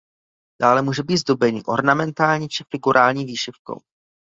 [0.61, 3.81] Dále může být zdobený ornamentální či figurální vyšivkou.